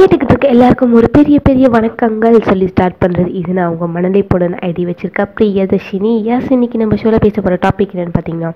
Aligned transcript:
கேட்டுக்கிட்டு 0.00 0.32
இருக்க 0.32 0.48
எல்லாருக்கும் 0.52 0.92
ஒரு 0.98 1.08
பெரிய 1.16 1.36
பெரிய 1.46 1.66
வணக்கங்கள் 1.74 2.36
சொல்லி 2.46 2.66
ஸ்டார்ட் 2.70 2.96
பண்ணுறது 3.00 3.30
இது 3.40 3.54
நான் 3.56 3.66
அவங்க 3.66 3.86
மனதை 3.96 4.22
போடன் 4.30 4.54
ஐடி 4.68 4.82
வச்சிருக்க 4.88 5.24
பிரியதர்ஷினி 5.38 6.12
யாஸ் 6.28 6.46
இன்னைக்கு 6.56 6.78
நம்ம 6.82 6.96
ஷோவில் 7.00 7.22
பேச 7.24 7.34
போகிற 7.40 7.56
டாபிக் 7.64 7.92
என்னென்னு 7.94 8.14
பார்த்தீங்கன்னா 8.14 8.50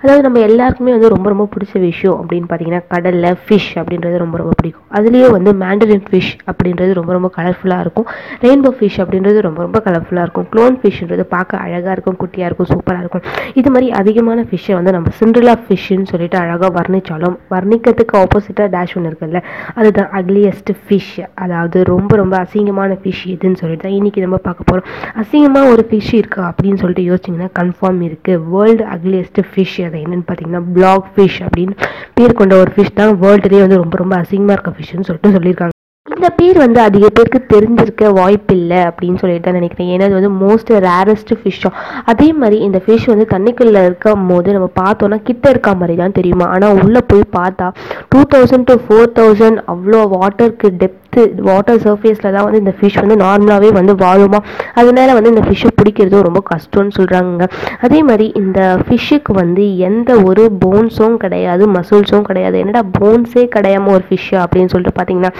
அதாவது 0.00 0.22
நம்ம 0.26 0.40
எல்லாருக்குமே 0.46 0.92
வந்து 0.96 1.10
ரொம்ப 1.14 1.28
ரொம்ப 1.32 1.44
பிடிச்ச 1.52 1.74
விஷயம் 1.84 2.16
அப்படின்னு 2.22 2.48
பார்த்தீங்கன்னா 2.50 2.80
கடலில் 2.94 3.36
ஃபிஷ் 3.42 3.68
அப்படின்றது 3.82 4.16
ரொம்ப 4.24 4.38
ரொம்ப 4.42 4.54
பிடிக்கும். 4.60 4.86
அதுலேயே 4.98 5.28
வந்து 5.36 5.52
மேண்டரின் 5.62 6.02
ஃபிஷ் 6.08 6.32
அப்படின்றது 6.52 6.92
ரொம்ப 7.00 7.12
ரொம்ப 7.16 7.30
கலர்ஃபுல்லாக 7.36 7.84
இருக்கும். 7.86 8.08
ரெயின்போ 8.46 8.72
ஃபிஷ் 8.80 8.98
அப்படின்றது 9.04 9.38
ரொம்ப 9.48 9.62
ரொம்ப 9.66 9.80
கலர்ஃபுல்லாக 9.86 10.26
இருக்கும். 10.28 10.48
க்ளோன் 10.54 10.78
ஃபிஷ்ன்றது 10.80 11.26
பார்க்க 11.36 11.62
அழகாக 11.66 11.94
இருக்கும் 11.98 12.18
குட்டியாக 12.24 12.50
இருக்கும் 12.50 12.70
சூப்பராக 12.72 13.04
இருக்கும். 13.04 13.24
இது 13.62 13.70
மாதிரி 13.76 13.90
அதிகமான 14.00 14.46
ஃபிஷ்ஷை 14.50 14.76
வந்து 14.78 14.96
நம்ம 14.98 15.14
சிண்ட்ரலா 15.20 15.56
ஃபிஷ்ஷுன்னு 15.68 16.10
சொல்லிட்டு 16.14 16.40
அழகாக 16.42 16.72
வர்ணித்தாலும் 16.80 17.38
வர்ணிக்கிறதுக்கு 17.56 18.18
ஆப்போசிட்டாக 18.24 18.68
டேஷ் 18.76 18.96
ஒன்று 18.98 19.12
இருக்குல்ல 19.12 19.42
அதுதான் 19.80 20.12
அக்லியஸ்ட் 20.22 20.74
ஃபிஷ் 20.88 21.12
அதாவது 21.44 21.78
ரொம்ப 21.84 22.16
ரொம்ப 22.16 22.34
அசிங்கமான 22.44 22.98
ஃபிஷ் 23.02 23.24
எதுன்னு 23.34 23.60
சொல்லிட்டு 23.62 23.86
தான் 23.86 23.96
இன்றைக்கி 23.98 24.20
நம்ம 24.26 24.40
பார்க்க 24.48 24.68
போகிறோம் 24.70 24.88
அசிங்கமாக 25.22 25.72
ஒரு 25.74 25.84
ஃபிஷ் 25.90 26.12
இருக்கா 26.20 26.42
அப்படின்னு 26.50 26.80
சொல்லிட்டு 26.82 27.06
யோசிச்சிங்கன்னா 27.10 27.50
கன்ஃபார்ம் 27.60 28.02
இருக்குது 28.08 28.42
வேர்ல்டு 28.54 28.86
அக்லியஸ்ட் 28.96 29.40
ஃபிஷ் 29.50 29.78
அது 29.88 29.98
என்னென்னு 30.04 30.28
பார்த்தீங்கன்னா 30.28 30.62
பிளாக் 30.76 31.08
ஃபிஷ் 31.16 31.40
அப்படின்னு 31.48 31.76
பேர் 32.18 32.38
கொண்ட 32.42 32.56
ஒரு 32.56 32.72
ஃபிஷ் 32.76 32.96
தான். 33.00 33.14
வேர்ல்டுலேயே 33.24 33.64
வந்து 33.66 33.82
ரொம்ப 33.84 33.96
ரொம்ப 33.96 34.16
அசிங்கமாக 34.22 34.56
இருக்க 34.56 34.72
ஃபிஷ்ஷுன்னு 34.78 35.08
சொல்லிட்டு 35.10 35.36
சொல்லியிருக்காங்க. 35.38 35.74
இந்த 36.18 36.28
பேர் 36.38 36.58
வந்து 36.64 36.80
அதிக 36.86 37.06
பேருக்கு 37.16 37.40
தெரிஞ்சிருக்க 37.52 38.12
வாய்ப்பில்லை 38.18 38.80
அப்படின்னு 38.88 39.20
சொல்லிட்டு 39.22 39.46
தான் 39.46 39.58
நினைக்கிறேன். 39.58 39.90
ஏன்னா 39.94 40.06
அது 40.08 40.18
வந்து 40.20 40.32
மோஸ்ட் 40.44 40.70
ரேரஸ்ட் 40.86 41.32
ஃபிஷ்ஷும் 41.40 41.76
அதே 42.12 42.28
மாதிரி 42.40 42.56
இந்த 42.68 42.78
ஃபிஷ் 42.84 43.08
வந்து 43.12 43.26
தண்ணிக்குள்ளே 43.34 43.82
இருக்கும் 43.88 44.26
போது 44.30 44.56
நம்ம 44.56 44.68
பார்த்தோன்னா 44.80 45.18
கிட்ட 45.28 45.44
இருக்க 45.54 45.72
மாதிரி 45.80 45.96
தான் 46.02 46.16
தெரியுமா? 46.18 46.46
ஆனால் 46.54 46.78
உள்ளே 46.84 47.02
போய் 47.10 47.24
பார்த்தா 47.38 47.66
two 48.12 48.22
thousand 48.34 48.68
to 48.70 48.76
four 48.86 49.12
thousand 49.18 49.60
அவ்வளோ 49.74 50.00
வாட்டருக்கு 50.16 50.68
டெப்த்து 51.18 51.44
வாட்டர் 51.48 51.80
சர்ஃபேஸில் 51.84 52.32
தான் 52.34 52.44
வந்து 52.46 52.60
இந்த 52.62 52.72
ஃபிஷ் 52.78 52.98
வந்து 53.02 53.16
நார்மலாகவே 53.24 53.70
வந்து 53.78 53.92
வாழுமா? 54.02 54.38
அதனால 54.80 55.14
வந்து 55.18 55.30
இந்த 55.34 55.42
ஃபிஷ்ஷை 55.46 55.70
பிடிக்கிறதும் 55.78 56.24
ரொம்ப 56.28 56.40
கஷ்டம்னு 56.50 56.92
சொல்கிறாங்க 56.98 57.46
அதே 57.86 58.00
மாதிரி 58.08 58.26
இந்த 58.40 58.60
ஃபிஷ்ஷுக்கு 58.86 59.32
வந்து 59.40 59.64
எந்த 59.88 60.10
ஒரு 60.28 60.42
போன்ஸும் 60.64 61.16
கிடையாது 61.24 61.64
மசில்ஸும் 61.76 62.26
கிடையாது. 62.28 62.56
என்னடா 62.62 62.82
போன்ஸே 62.98 63.44
கிடையாம 63.56 63.92
ஒரு 63.96 64.04
ஃபிஷ்ஷு 64.08 64.36
அப்படின்னு 64.44 64.72
சொல்லிட்டு 64.74 64.96
பார்த்தீங்கன்னா 64.98 65.32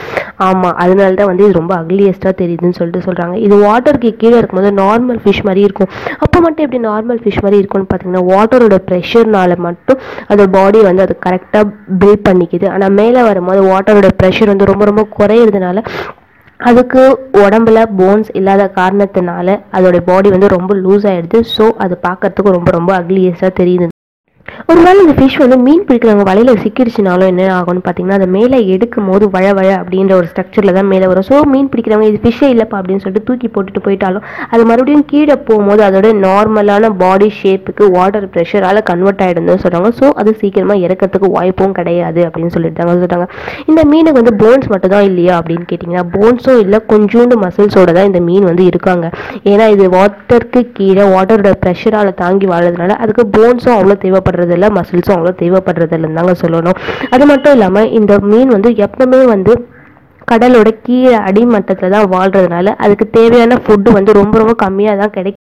ஆமாம் 0.48 0.76
அதனால 0.84 1.10
தான் 1.20 1.30
வந்து 1.30 1.44
இது 1.46 1.58
ரொம்ப 1.60 1.74
அக்லியஸ்ட்டாக 1.82 2.34
தெரியுதுன்னு 2.42 2.78
சொல்லிட்டு 2.80 3.04
சொல்கிறாங்க 3.08 3.36
இது 3.46 3.54
வாட்டருக்கு 3.66 4.12
கீழே 4.22 4.36
இருக்கும்போது 4.40 4.72
நார்மல் 4.82 5.20
ஃபிஷ் 5.24 5.44
மாதிரி 5.48 5.62
இருக்கும். 5.68 5.90
அப்போ 6.24 6.38
மட்டும் 6.46 6.64
எப்படி 6.66 6.82
நார்மல் 6.90 7.20
ஃபிஷ் 7.22 7.42
மாதிரி 7.44 7.60
இருக்கும்னு 7.62 7.88
பார்த்தீங்கன்னா 7.90 8.24
வாட்டரோட 8.32 8.78
ப்ரெஷர்னால 8.88 9.52
மட்டும் 9.66 9.98
அதோட 10.30 10.48
பாடி 10.58 10.78
வந்து 10.88 11.04
அது 11.06 11.16
கரெக்டாக 11.26 11.64
பில்ட் 12.02 12.26
பண்ணிக்குது. 12.28 12.66
ஆனால் 12.74 12.94
மேலே 13.00 13.20
வரும்போது 13.30 13.60
வாட்டரோட 13.72 14.08
ப்ரெஷர் 14.20 14.52
வந்து 14.52 14.68
ரொம்ப 14.72 14.84
ரொம்ப 14.90 15.02
குறையிறதுனால 15.18 15.67
அதுக்கு 16.60 17.02
உடம்புல 17.32 17.78
போன்ஸ் 17.98 18.30
இல்லாத 18.32 18.70
காரணத்தினால 18.76 19.48
அதோட 19.72 19.98
பாடி 20.00 20.28
வந்து 20.30 20.48
ரொம்ப 20.48 20.74
லூஸ் 20.74 21.06
ஆயிடுது. 21.12 21.40
ஸோ 21.56 21.66
அது 21.76 21.98
பார்க்கறதுக்கு 22.02 22.56
ரொம்ப 22.56 22.70
ரொம்ப 22.70 22.90
அக்லியஸாக 23.00 23.52
தெரியுது. 23.60 23.88
ஒருவேளை 24.70 24.98
இந்த 25.04 25.14
ஃபிஷ் 25.18 25.38
வந்து 25.42 25.56
மீன் 25.66 25.84
பிடிக்கிறவங்க 25.88 26.24
வலையில் 26.28 26.60
சிக்கிடுச்சுனாலும் 26.62 27.28
என்ன 27.32 27.44
ஆகும்னு 27.56 27.82
பார்த்தீங்கன்னா 27.84 28.18
அதை 28.20 28.28
மேலே 28.36 28.58
எடுக்கும் 28.74 29.08
போது 29.10 29.24
வழ 29.34 29.46
வழ 29.58 29.68
அப்படின்ற 29.80 30.12
ஒரு 30.20 30.26
ஸ்ட்ரக்சரில் 30.30 30.76
தான் 30.78 30.88
மேலே 30.92 31.06
வரும். 31.10 31.26
ஸோ 31.28 31.36
மீன் 31.52 31.68
பிடிக்கிறவங்க 31.72 32.08
இது 32.10 32.20
ஃபிஷ்ஷே 32.24 32.48
இல்லைப்பா 32.54 32.76
அப்படின்னு 32.80 33.02
சொல்லிட்டு 33.04 33.26
தூக்கி 33.28 33.48
போட்டுட்டு 33.54 33.82
போயிட்டாலும் 33.86 34.24
அது 34.52 34.62
மறுபடியும் 34.70 35.04
கீழே 35.12 35.36
போகும்போது 35.48 35.82
அதோட 35.88 36.10
நார்மலான 36.24 36.90
பாடி 37.02 37.28
ஷேப்புக்கு 37.38 37.86
வாட்டர் 37.96 38.28
ப்ரெஷரால் 38.34 38.80
கன்வெர்ட் 38.90 39.22
ஆகிடுதுன்னு 39.26 39.62
சொல்கிறாங்க 39.64 39.90
ஸோ 40.00 40.08
அது 40.22 40.32
சீக்கிரமாக 40.42 40.84
இறக்கிறதுக்கு 40.86 41.30
வாய்ப்பும் 41.36 41.76
கிடையாது 41.78 42.22
அப்படின்னு 42.28 42.54
சொல்லிட்டு 42.56 42.80
தாங்க 42.80 42.96
சொல்கிறாங்க 43.04 43.26
இந்த 43.70 43.80
மீனுக்கு 43.92 44.20
வந்து 44.22 44.34
போன்ஸ் 44.42 44.68
மட்டும் 44.74 44.94
தான் 44.94 45.06
இல்லையா 45.10 45.34
அப்படின்னு 45.40 45.66
கேட்டிங்கன்னா 45.72 46.04
போன்ஸும் 46.16 46.60
இல்லை 46.64 46.80
கொஞ்சோண்டு 46.92 47.36
மசில்ஸோட 47.44 47.90
தான் 47.98 48.08
இந்த 48.10 48.22
மீன் 48.28 48.48
வந்து 48.50 48.64
இருக்காங்க. 48.70 49.06
ஏன்னா 49.52 49.66
இது 49.74 49.84
வாட்டருக்கு 49.96 50.60
கீழே 50.78 51.04
வாட்டரோட 51.14 51.52
ப்ரெஷரால் 51.64 52.12
தாங்கி 52.22 52.46
வாழறதுனால 52.52 52.96
அதுக்கு 53.02 53.24
போன்ஸும் 53.36 53.76
அவ்வளோ 53.76 53.96
தேவைப்படுறது 54.04 54.37
தேவைப்படுறதில்ல 54.38 54.66
மசில்ஸும் 54.78 55.16
அவ்வளோ 55.16 55.32
தேவைப்படுறது 55.42 56.14
தாங்க 56.18 56.34
சொல்லணும். 56.42 56.78
அது 57.14 57.24
மட்டும் 57.30 57.54
இல்லாமல் 57.56 57.90
இந்த 57.98 58.12
மீன் 58.30 58.54
வந்து 58.56 58.70
எப்பவுமே 58.86 59.20
வந்து 59.34 59.52
கடலோட 60.30 60.68
கீழே 60.86 61.12
அடிமட்டத்தில் 61.28 61.94
தான் 61.96 62.08
வாழ்றதுனால 62.14 62.74
அதுக்கு 62.84 63.04
தேவையான 63.18 63.58
ஃபுட்டு 63.64 63.90
வந்து 63.98 64.10
ரொம்ப 64.20 64.34
ரொம்ப 64.42 64.54
கம்மியாக 64.64 65.00
தான் 65.02 65.14
கிடைக்கும். 65.16 65.44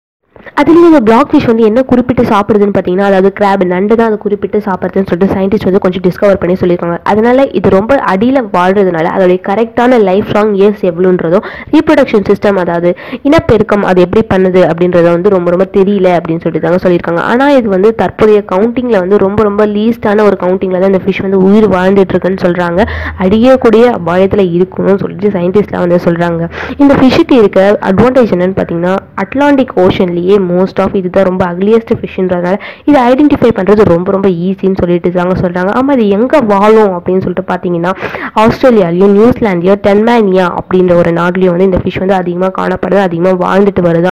அதுலேயும் 0.59 0.89
இந்த 0.91 1.01
பிளாக் 1.07 1.29
ஃபிஷ் 1.31 1.47
வந்து 1.49 1.63
என்ன 1.69 1.79
குறிப்பிட்டு 1.89 2.23
சாப்பிடுதுன்னு 2.31 2.73
பார்த்தீங்கன்னா 2.75 3.07
அதாவது 3.09 3.29
கிராப் 3.39 3.63
நண்டு 3.73 3.93
தான் 3.99 4.09
அதை 4.09 4.17
குறிப்பிட்டு 4.23 4.57
சாப்பிட்றதுன்னு 4.65 5.09
சொல்லிட்டு 5.09 5.33
சயின்டிஸ்ட் 5.35 5.67
வந்து 5.69 5.81
கொஞ்சம் 5.85 6.03
டிஸ்கவர் 6.07 6.39
பண்ணி 6.41 6.55
சொல்லியிருக்காங்க. 6.61 6.97
அதனால 7.11 7.45
இது 7.59 7.69
ரொம்ப 7.77 7.93
அடியில் 8.11 8.39
வாழ்றதுனால 8.55 9.05
அதோடைய 9.15 9.39
கரெக்டான 9.49 9.99
லைஃப் 10.09 10.31
லாங் 10.37 10.53
இயர்ஸ் 10.59 10.83
எவ்வளோன்றதும் 10.91 11.45
ரீப்ரொடக்ஷன் 11.73 12.25
சிஸ்டம் 12.29 12.59
அதாவது 12.63 12.91
இனப்பெருக்கம் 13.29 13.83
அது 13.91 13.99
எப்படி 14.05 14.23
பண்ணுது 14.33 14.63
அப்படின்றத 14.69 15.07
வந்து 15.15 15.33
ரொம்ப 15.35 15.49
ரொம்ப 15.55 15.67
தெரியல 15.77 16.07
அப்படின்னு 16.19 16.43
சொல்லிட்டு 16.45 16.67
தாங்க 16.67 16.81
சொல்லியிருக்காங்க. 16.85 17.23
ஆனால் 17.31 17.53
இது 17.59 17.67
வந்து 17.75 17.91
தற்போதைய 18.01 18.41
கவுண்டிங்கில் 18.53 18.99
வந்து 19.03 19.19
ரொம்ப 19.25 19.39
ரொம்ப 19.49 19.65
லீஸ்டான 19.75 20.25
ஒரு 20.29 20.39
கவுண்டிங்கில் 20.43 20.81
தான் 20.83 20.91
இந்த 20.93 21.03
ஃபிஷ் 21.05 21.23
வந்து 21.27 21.41
உயிர் 21.47 21.69
வாழ்ந்துட்டுருக்குன்னு 21.75 22.43
சொல்கிறாங்க 22.45 22.81
அடியக்கூடிய 23.25 23.85
அபாயத்தில் 23.99 24.45
இருக்கணும்னு 24.57 25.01
சொல்லிட்டு 25.03 25.33
சயின்டிஸ்ட்லாம் 25.37 25.85
வந்து 25.85 26.01
சொல்கிறாங்க 26.07 26.41
இந்த 26.83 26.93
ஃபிஷ்ஷுக்கு 26.99 27.37
இருக்க 27.41 27.59
அட்வான்டேஜ் 27.91 28.33
என்னன்னு 28.37 28.57
பார்த்தீங்கன்னா 28.59 28.95
அட்லாண்டிக் 29.25 29.75
ஓஷன்லேயே 29.85 30.28
மோஸ்ட் 30.37 30.81
ஆஃப் 30.81 30.95
இதுதான் 30.95 31.23
ரொம்ப 31.23 31.45
அக்லியஸ்ட் 31.45 31.93
ஃபிஷ்ன்றதுனால 31.99 32.55
இதை 32.85 33.01
ஐடென்டிஃபை 33.01 33.51
பண்ணுறது 33.55 33.83
ரொம்ப 33.83 34.11
ரொம்ப 34.11 34.27
ஈஸின்னு 34.27 34.79
சொல்லிட்டு 34.79 35.11
தாங்க 35.11 35.35
சொல்கிறாங்க 35.39 35.71
ஆமாம் 35.71 35.99
இது 35.99 36.09
எங்கே 36.09 36.39
வாழும் 36.39 36.93
அப்படின்னு 36.99 37.21
சொல்லிட்டு 37.21 37.51
பார்த்தீங்கன்னா 37.53 37.93
ஆஸ்திரேலியாலையும் 38.33 39.13
நியூசிலாண்ட்லையும் 39.13 39.83
டென்மேனியா 39.87 40.45
அப்படின்ற 40.61 40.95
ஒரு 40.95 41.11
நாட்டிலையும் 41.11 41.51
வந்து 41.51 41.63
இந்த 41.63 41.77
ஃபிஷ் 41.77 41.99
வந்து 41.99 42.13
அதிகமாக 42.13 42.53
காணப்படுது 42.61 43.01
அதிகமாக 43.01 43.43
வாழ்ந்துட்டு 43.45 43.81
வருது. 43.81 44.07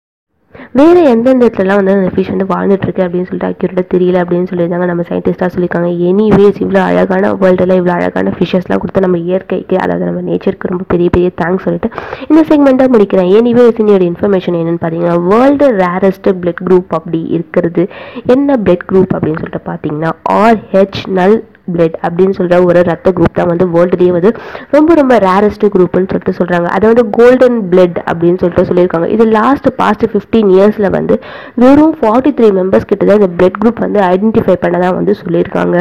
வேறு 0.78 1.04
எந்தெந்த 1.04 1.46
இடத்துலலாம் 1.46 1.78
வந்து 1.80 1.94
அந்த 1.94 2.10
ஃபிஷ் 2.14 2.30
வந்து 2.34 2.46
வாழ்ந்துட்டுருக்கு 2.52 3.02
அப்படின்னு 3.04 3.26
சொல்லிட்டு 3.30 3.48
அக்யூரேட்டாக 3.48 3.86
தெரியல 3.94 4.20
அப்படின்னு 4.22 4.48
சொல்லியிருந்தாங்க. 4.50 4.86
நம்ம 4.90 5.04
சயின்டிஸ்ட்டாக 5.08 5.50
சொல்லியிருக்காங்க. 5.54 5.90
எனிவேஸ் 6.10 6.60
இவ்வளோ 6.64 6.80
அழகான 6.84 7.32
வேர்ல்டில் 7.32 7.74
இவ்வளோ 7.80 7.94
அழகான 7.98 8.32
ஃபிஷஸ்லாம் 8.38 8.80
கொடுத்து 8.84 9.00
நம்ம 9.00 9.18
இயற்கைக்கு 9.18 9.78
அதாவது 9.78 10.04
நம்ம 10.04 10.22
நேச்சருக்கு 10.30 10.72
ரொம்ப 10.72 10.84
பெரிய 10.88 11.08
பெரிய 11.10 11.30
தேங்க்ஸ் 11.42 11.66
சொல்லிட்டு 11.66 11.90
இந்த 12.28 12.42
செக்மெண்ட்டாக 12.50 12.92
முடிக்கிறேன். 12.96 13.30
எனிவேஸ் 13.40 13.80
என்னோட 13.84 14.02
இன்ஃபர்மேஷன் 14.10 14.58
என்னென்னு 14.60 14.82
பார்த்தீங்கன்னா 14.84 15.18
வேர்ல்டு 15.32 15.68
ரேரஸ்ட் 15.84 16.30
பிளட் 16.42 16.62
குரூப் 16.64 16.98
அப்படி 17.00 17.22
இருக்கிறது. 17.38 17.88
என்ன 18.26 18.56
பிளட் 18.64 18.86
குரூப் 18.92 19.14
அப்படின்னு 19.16 19.42
சொல்லிட்டு 19.42 19.66
பார்த்தீங்கன்னா 19.72 20.12
ஆர்ஹெச் 20.32 21.02
நல் 21.18 21.38
பிளட் 21.74 21.96
அப்படின்னு 22.06 22.36
சொல்கிற 22.38 22.58
ஒரு 22.68 22.82
ரத்த 22.90 23.12
குரூப் 23.18 23.38
தான் 23.40 23.50
வந்து 23.52 23.66
வேர்ல்டுலேயே 23.74 24.12
வந்து 24.16 24.32
ரொம்ப 24.76 24.94
ரொம்ப 25.00 25.14
ரேரஸ்ட் 25.28 25.66
குரூப்னு 25.74 26.10
சொல்லிட்டு 26.12 26.36
சொல்கிறாங்க 26.40 26.68
அதை 26.76 26.84
வந்து 26.92 27.04
கோல்டன் 27.18 27.58
பிளட் 27.72 27.98
அப்படின்னு 28.10 28.40
சொல்லிட்டு 28.42 28.68
சொல்லியிருக்காங்க. 28.70 29.08
இது 29.16 29.24
லாஸ்ட் 29.38 29.68
பாஸ்ட் 29.80 30.06
ஃபிஃப்டீன் 30.12 30.52
இயர்ஸில் 30.56 30.92
வந்து 30.98 31.16
வெறும் 31.64 31.96
ஃபார்ட்டி 32.00 32.32
த்ரீ 32.38 32.50
மெம்பர்ஸ் 32.60 32.88
கிட்ட 32.92 33.02
தான் 33.10 33.20
இந்த 33.20 33.30
பிளட் 33.38 33.58
குரூப் 33.62 33.82
வந்து 33.86 34.00
ஐடென்டிஃபை 34.12 34.56
பண்ணதான் 34.64 34.96
வந்து 35.00 35.14
சொல்லியிருக்காங்க. 35.24 35.76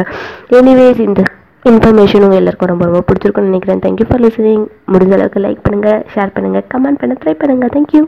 எனிவேஸ் 0.58 1.00
இந்த 1.08 1.22
இன்ஃபர்மேஷனும் 1.70 2.36
எல்லாருக்கும் 2.38 2.70
ரொம்ப 2.70 2.84
ரொம்ப 2.88 3.02
பிடிச்சிருக்குன்னு 3.08 3.50
நினைக்கிறேன். 3.50 3.82
தேங்க்யூ 3.84 4.06
ஃபார் 4.08 4.22
லிசனிங் 4.24 4.64
முடிஞ்ச 4.92 5.12
அளவுக்கு 5.18 5.44
லைக் 5.46 5.64
பண்ணுங்கள் 5.66 6.00
ஷேர் 6.14 6.34
பண்ணுங்கள் 6.36 6.64
கமெண்ட் 6.74 7.00
பண்ண 7.02 7.16
ட்ரை 7.24 7.34
பண்ணுங்கள் 7.42 7.72
தேங்க்யூ 7.76 8.02